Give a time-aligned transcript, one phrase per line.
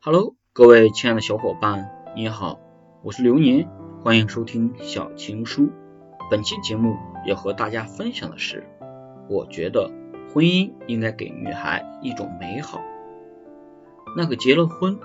[0.00, 2.60] Hello，各位亲爱的小伙伴，你好，
[3.02, 3.68] 我是流年，
[4.00, 5.70] 欢迎收听小情书。
[6.30, 6.94] 本期节目
[7.26, 8.64] 要和大家分享的是，
[9.28, 9.90] 我觉得
[10.32, 12.80] 婚姻应该给女孩一种美好。
[14.16, 15.00] 那个结了婚，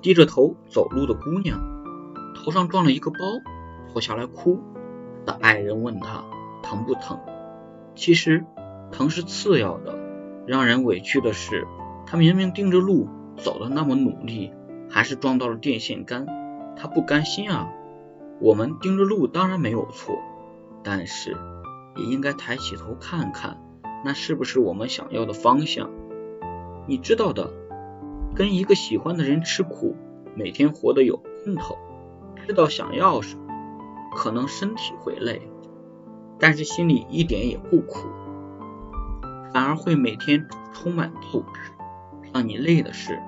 [0.00, 1.58] 低着头走路的姑娘，
[2.36, 3.16] 头上撞了一个包，
[3.92, 4.60] 脱下来哭。
[5.26, 6.22] 的爱人问她
[6.62, 7.18] 疼不疼？
[7.96, 8.44] 其实
[8.92, 9.98] 疼是次要的，
[10.46, 11.66] 让人委屈的是，
[12.06, 13.08] 她明明盯着路。
[13.42, 14.52] 走的那么努力，
[14.88, 16.26] 还是撞到了电线杆，
[16.76, 17.68] 他不甘心啊！
[18.40, 20.18] 我们盯着路当然没有错，
[20.82, 21.36] 但是
[21.96, 23.60] 也应该抬起头看看，
[24.04, 25.90] 那是不是我们想要的方向？
[26.86, 27.50] 你知道的，
[28.34, 29.96] 跟一个喜欢的人吃苦，
[30.34, 31.76] 每天活得有劲头，
[32.46, 33.42] 知道想要什么，
[34.16, 35.42] 可能身体会累，
[36.38, 38.08] 但是心里一点也不苦，
[39.52, 41.72] 反而会每天充满斗志。
[42.34, 43.20] 让你累的是，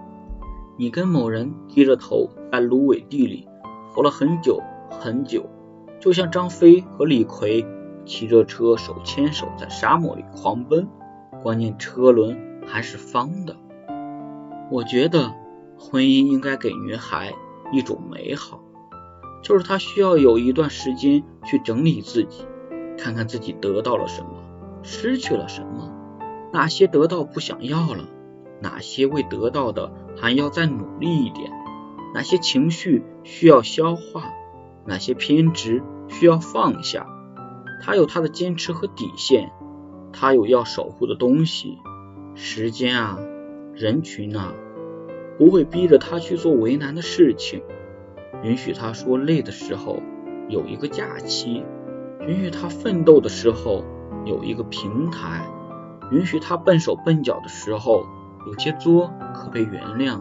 [0.76, 3.46] 你跟某人低着头在芦苇地里
[3.92, 5.48] 活了很久很久，
[6.00, 7.64] 就像张飞和李逵
[8.04, 10.88] 骑着车手牵手在沙漠里狂奔，
[11.42, 13.56] 关键车轮还是方的。
[14.70, 15.32] 我觉得
[15.78, 17.32] 婚姻应该给女孩
[17.72, 18.60] 一种美好，
[19.42, 22.44] 就是她需要有一段时间去整理自己，
[22.98, 24.30] 看看自己得到了什么，
[24.82, 25.92] 失去了什么，
[26.52, 28.08] 哪些得到不想要了。
[28.64, 31.52] 哪些未得到的还要再努力一点？
[32.14, 34.32] 哪些情绪需要消化？
[34.86, 37.06] 哪些偏执需要放下？
[37.82, 39.52] 他有他的坚持和底线，
[40.14, 41.78] 他有要守护的东西。
[42.34, 43.18] 时间啊，
[43.74, 44.54] 人群啊，
[45.36, 47.62] 不会逼着他去做为难的事情。
[48.42, 50.02] 允许他说累的时候
[50.48, 51.62] 有一个假期，
[52.26, 53.84] 允许他奋斗的时候
[54.24, 55.46] 有一个平台，
[56.10, 58.06] 允许他笨手笨脚的时候。
[58.46, 60.20] 有些作可被原谅，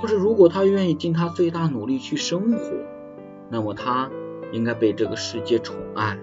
[0.00, 2.58] 就是如果他愿意尽他最大努力去生活，
[3.50, 4.10] 那么他
[4.52, 6.18] 应该被这个世界宠爱。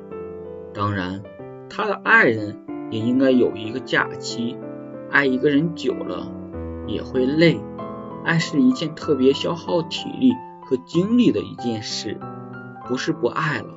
[0.73, 1.21] 当然，
[1.69, 2.57] 他的爱人
[2.89, 4.57] 也应该有一个假期。
[5.11, 6.31] 爱一个人久了
[6.87, 7.59] 也会累，
[8.23, 10.31] 爱是一件特别消耗体力
[10.65, 12.17] 和精力的一件事，
[12.87, 13.67] 不是不爱了，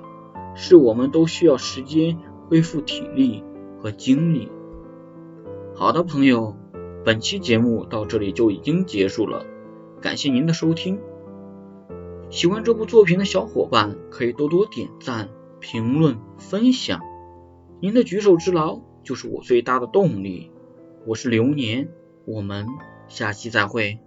[0.55, 3.45] 是我们都需要时间恢复体力
[3.83, 4.51] 和精力。
[5.75, 6.57] 好的，朋友。
[7.07, 9.47] 本期节目到这里就已经结束了，
[10.03, 10.99] 感谢您的收听。
[12.31, 15.29] 喜欢这部作品的小伙伴可以多多点赞、
[15.61, 17.01] 评论、分享，
[17.81, 20.51] 您的举手之劳就是我最大的动力。
[21.07, 21.91] 我是流年，
[22.25, 22.67] 我们
[23.07, 24.01] 下期再会。